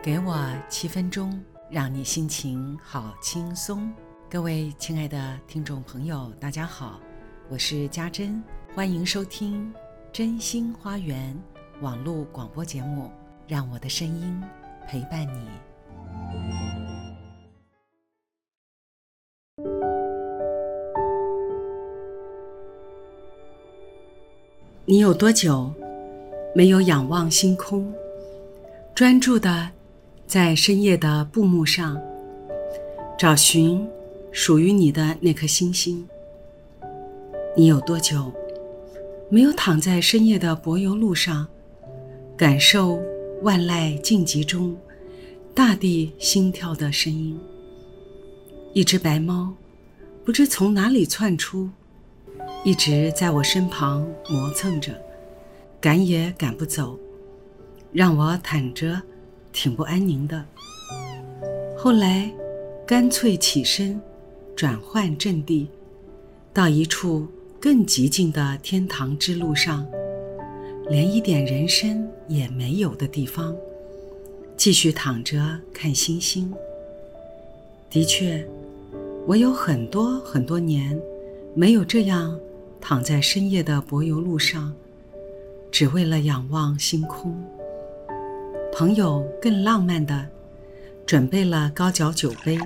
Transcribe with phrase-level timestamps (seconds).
[0.00, 3.92] 给我七分钟，让你心情好轻松。
[4.30, 7.00] 各位亲爱的听众朋友，大家好，
[7.48, 8.40] 我是家珍，
[8.76, 9.66] 欢迎收听
[10.12, 11.36] 《真心花园》
[11.82, 13.10] 网络广播节目，
[13.48, 14.40] 让我的声音
[14.86, 15.48] 陪伴你。
[24.84, 25.74] 你有多久
[26.54, 27.92] 没有仰望星空，
[28.94, 29.70] 专注的？
[30.28, 31.98] 在深夜的布幕上，
[33.18, 33.88] 找寻
[34.30, 36.06] 属于你的那颗星星。
[37.56, 38.30] 你有多久
[39.30, 41.46] 没有躺在深夜的柏油路上，
[42.36, 43.00] 感受
[43.40, 44.76] 万籁静寂中
[45.54, 47.40] 大地心跳的声音？
[48.74, 49.54] 一只白猫
[50.26, 51.70] 不知从哪里窜出，
[52.64, 54.92] 一直在我身旁磨蹭着，
[55.80, 56.98] 赶也赶不走，
[57.92, 59.00] 让我躺着。
[59.58, 60.44] 挺不安宁的。
[61.76, 62.32] 后来，
[62.86, 64.00] 干脆起身，
[64.54, 65.68] 转换阵地，
[66.54, 67.26] 到一处
[67.58, 69.84] 更极静的天堂之路上，
[70.88, 73.52] 连一点人声也没有的地方，
[74.56, 76.54] 继续躺着看星星。
[77.90, 78.46] 的确，
[79.26, 80.96] 我有很多很多年
[81.56, 82.38] 没有这样
[82.80, 84.72] 躺在深夜的柏油路上，
[85.72, 87.36] 只为了仰望星空。
[88.78, 90.24] 朋友更浪漫的
[91.04, 92.56] 准备了高脚酒杯，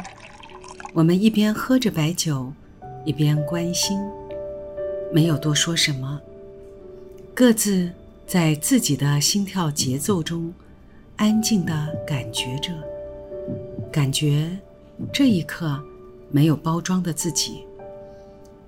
[0.92, 2.52] 我们一边喝着白酒，
[3.06, 3.98] 一边关心，
[5.10, 6.20] 没有多说什么，
[7.32, 7.90] 各自
[8.26, 10.52] 在自己的心跳节奏中
[11.16, 12.74] 安静的感觉着，
[13.90, 14.50] 感觉
[15.10, 15.82] 这一刻
[16.30, 17.64] 没有包装的自己，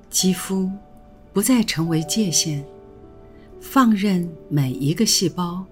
[0.09, 0.71] 肌肤
[1.35, 2.65] 不再成为界限，
[3.61, 5.63] 放任每一个细胞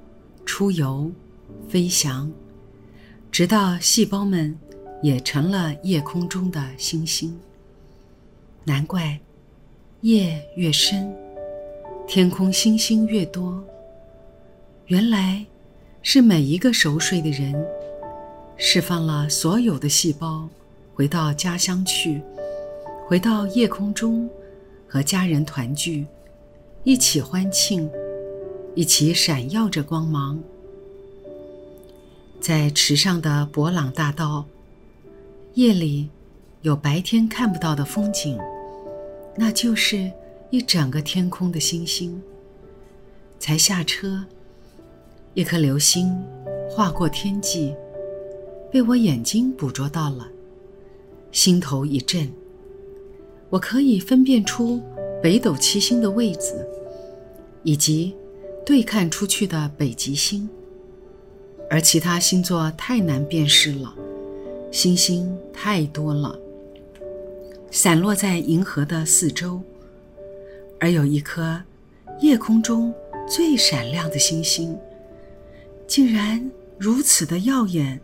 [0.44, 1.10] 出游。
[1.72, 2.30] 飞翔，
[3.30, 4.54] 直到细胞们
[5.02, 7.34] 也成了夜空中的星星。
[8.62, 9.18] 难怪，
[10.02, 11.10] 夜越深，
[12.06, 13.64] 天空星星越多。
[14.88, 15.46] 原来，
[16.02, 17.54] 是每一个熟睡的人，
[18.58, 20.46] 释放了所有的细胞，
[20.92, 22.20] 回到家乡去，
[23.08, 24.28] 回到夜空中，
[24.86, 26.04] 和家人团聚，
[26.84, 27.90] 一起欢庆，
[28.74, 30.38] 一起闪耀着光芒。
[32.42, 34.44] 在池上的博朗大道，
[35.54, 36.10] 夜里
[36.62, 38.36] 有白天看不到的风景，
[39.36, 40.10] 那就是
[40.50, 42.20] 一整个天空的星星。
[43.38, 44.24] 才下车，
[45.34, 46.20] 一颗流星
[46.68, 47.76] 划过天际，
[48.72, 50.26] 被我眼睛捕捉到了，
[51.30, 52.28] 心头一震。
[53.50, 54.82] 我可以分辨出
[55.22, 56.66] 北斗七星的位置，
[57.62, 58.16] 以及
[58.66, 60.50] 对看出去的北极星。
[61.72, 63.94] 而其他星座太难辨识了，
[64.70, 66.38] 星星太多了，
[67.70, 69.58] 散落在银河的四周。
[70.78, 71.62] 而有一颗
[72.20, 72.92] 夜空中
[73.26, 74.78] 最闪亮的星星，
[75.86, 77.98] 竟然如此的耀眼，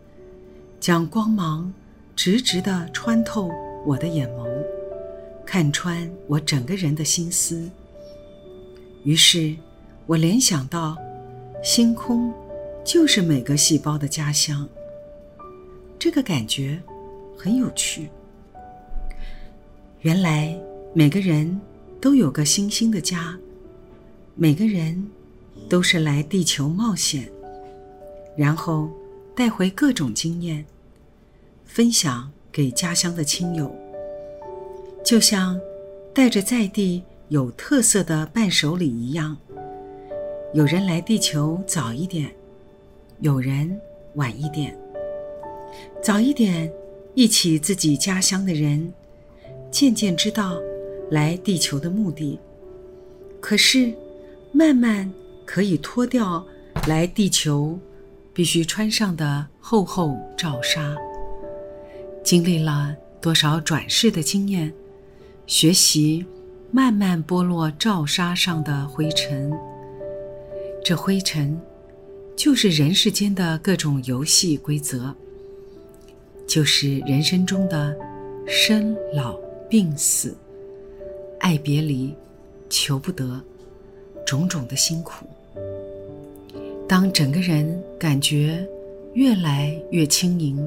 [0.79, 1.71] 将光芒
[2.15, 3.51] 直直地穿透
[3.85, 4.47] 我的眼眸，
[5.45, 7.69] 看穿我整个人的心思。
[9.03, 9.55] 于是，
[10.07, 10.97] 我联想到
[11.63, 12.33] 星空。
[12.83, 14.67] 就是每个细胞的家乡。
[15.97, 16.81] 这个感觉
[17.37, 18.09] 很有趣。
[20.01, 20.57] 原来
[20.93, 21.59] 每个人
[21.99, 23.37] 都有个星星的家，
[24.35, 25.09] 每个人
[25.67, 27.29] 都是来地球冒险，
[28.37, 28.89] 然后
[29.35, 30.65] 带回各种经验，
[31.65, 33.75] 分享给家乡的亲友。
[35.03, 35.59] 就像
[36.13, 39.35] 带着在地有特色的伴手礼一样，
[40.53, 42.33] 有人来地球早一点。
[43.21, 43.77] 有人
[44.15, 44.73] 晚一点，
[46.01, 46.71] 早一点，
[47.15, 48.93] 忆起自己家乡的人，
[49.69, 50.57] 渐渐知道
[51.11, 52.39] 来地球的目的。
[53.41, 53.93] 可是，
[54.53, 55.11] 慢慢
[55.45, 56.45] 可以脱掉
[56.87, 57.77] 来地球
[58.33, 60.95] 必须穿上的厚厚罩纱。
[62.23, 64.73] 经历了多少转世的经验，
[65.45, 66.25] 学习
[66.71, 69.51] 慢慢剥落罩纱上的灰尘。
[70.85, 71.59] 这灰尘。
[72.39, 75.13] 就是人世间的各种游戏规则，
[76.47, 77.93] 就是人生中的
[78.47, 79.33] 生老
[79.69, 80.37] 病死、
[81.41, 82.15] 爱别离、
[82.69, 83.43] 求不得，
[84.25, 85.25] 种种的辛苦。
[86.87, 88.65] 当整个人感觉
[89.15, 90.65] 越来越轻盈、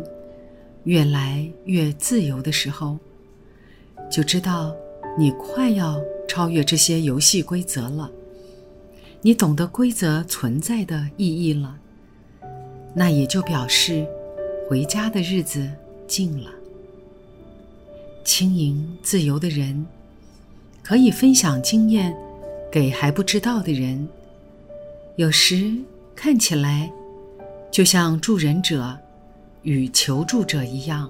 [0.85, 2.99] 越来越自由的时候，
[4.11, 4.77] 就知道
[5.19, 5.99] 你快要
[6.29, 8.13] 超越这些游戏规则了。
[9.25, 11.79] 你懂得规则存在的意义了，
[12.93, 14.05] 那也就表示
[14.69, 15.71] 回家的日子
[16.09, 16.51] 近了。
[18.25, 19.87] 轻盈自由的人，
[20.83, 22.17] 可以分享经验
[22.71, 24.09] 给还不知道的人。
[25.15, 25.73] 有时
[26.17, 26.91] 看起来，
[27.71, 28.99] 就像助人者
[29.63, 31.09] 与求助者一样。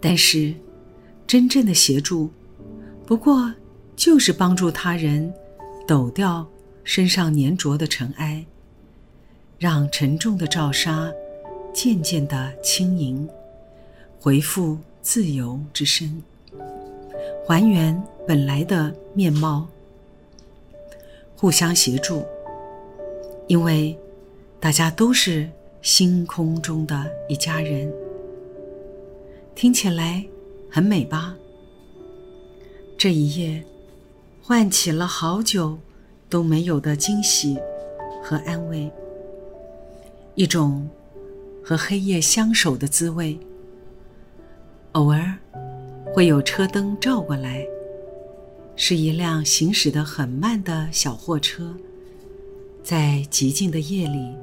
[0.00, 0.54] 但是，
[1.26, 2.30] 真正的协助，
[3.04, 3.52] 不过
[3.94, 5.32] 就是帮助他人
[5.92, 6.46] 抖掉
[6.84, 8.46] 身上粘着的尘埃，
[9.58, 11.12] 让沉重的罩纱
[11.70, 13.28] 渐渐的轻盈，
[14.18, 16.22] 回复自由之身，
[17.46, 19.68] 还原本来的面貌，
[21.36, 22.24] 互相协助，
[23.46, 23.94] 因为
[24.58, 25.46] 大家都是
[25.82, 27.92] 星空中的一家人。
[29.54, 30.24] 听起来
[30.70, 31.36] 很美吧？
[32.96, 33.62] 这一夜，
[34.44, 35.78] 唤起了好久
[36.28, 37.56] 都没有的惊喜
[38.20, 38.90] 和安慰，
[40.34, 40.88] 一种
[41.62, 43.38] 和黑夜相守的滋味。
[44.92, 45.32] 偶尔
[46.12, 47.64] 会有车灯照过来，
[48.74, 51.72] 是一辆行驶得很慢的小货车，
[52.82, 54.34] 在寂静的夜里，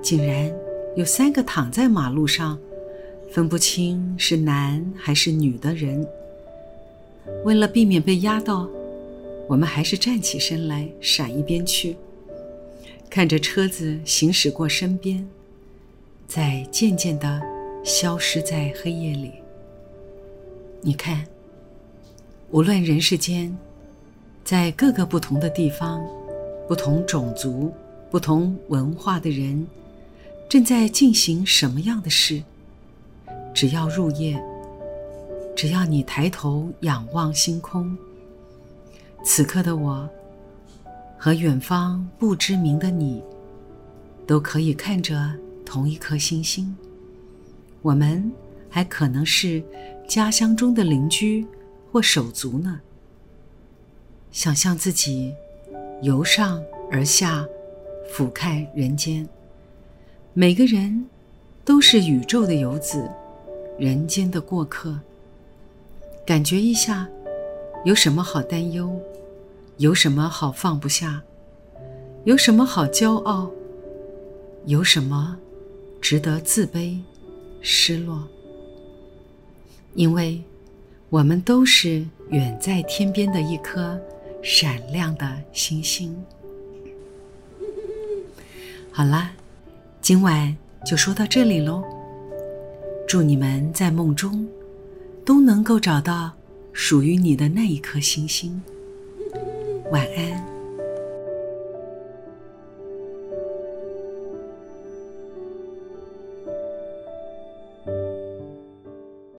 [0.00, 0.52] 竟然
[0.94, 2.56] 有三个躺在马路上。
[3.32, 6.04] 分不清是男还是女的人。
[7.44, 8.68] 为了避免被压到，
[9.50, 11.96] 我们还是站起身来，闪一边去，
[13.10, 15.28] 看着车子行驶过身边，
[16.28, 17.42] 再渐渐地
[17.82, 19.32] 消失在黑夜里。
[20.80, 21.26] 你看，
[22.52, 23.58] 无论人世间，
[24.44, 26.00] 在各个不同的地方、
[26.68, 27.72] 不同种族、
[28.08, 29.66] 不同文化的人，
[30.48, 32.40] 正在进行什么样的事。
[33.52, 34.40] 只要入夜，
[35.56, 37.98] 只要你抬头仰望星空，
[39.22, 40.08] 此刻的我
[41.18, 43.22] 和远方不知名的你，
[44.26, 45.32] 都可以看着
[45.64, 46.74] 同一颗星星。
[47.82, 48.30] 我们
[48.68, 49.62] 还可能是
[50.08, 51.46] 家乡中的邻居
[51.92, 52.80] 或手足呢。
[54.32, 55.34] 想象自己
[56.02, 57.46] 由上而下
[58.10, 59.28] 俯瞰人间，
[60.32, 61.06] 每个人
[61.64, 63.08] 都是宇宙的游子。
[63.78, 65.00] 人间的过客，
[66.26, 67.08] 感觉一下，
[67.82, 69.00] 有什么好担忧？
[69.78, 71.22] 有什么好放不下？
[72.24, 73.50] 有什么好骄傲？
[74.66, 75.38] 有什么
[75.98, 76.98] 值得自卑、
[77.62, 78.28] 失落？
[79.94, 80.42] 因为，
[81.08, 83.98] 我们都是远在天边的一颗
[84.42, 86.14] 闪亮的星星。
[88.92, 89.32] 好啦，
[90.02, 90.54] 今晚
[90.84, 91.82] 就说到这里喽。
[93.08, 94.46] 祝你们在梦中
[95.24, 96.30] 都能够找到
[96.72, 98.60] 属于你的那一颗星星。
[99.90, 100.49] 晚安。